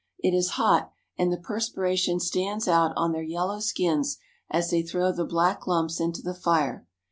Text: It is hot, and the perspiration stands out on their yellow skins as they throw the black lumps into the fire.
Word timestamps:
It 0.17 0.33
is 0.33 0.49
hot, 0.57 0.91
and 1.15 1.31
the 1.31 1.37
perspiration 1.37 2.19
stands 2.19 2.67
out 2.67 2.91
on 2.95 3.11
their 3.11 3.21
yellow 3.21 3.59
skins 3.59 4.17
as 4.49 4.71
they 4.71 4.81
throw 4.81 5.11
the 5.11 5.25
black 5.25 5.67
lumps 5.67 5.99
into 5.99 6.23
the 6.23 6.33
fire. 6.33 6.87